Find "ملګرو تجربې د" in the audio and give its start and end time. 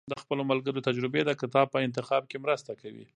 0.51-1.31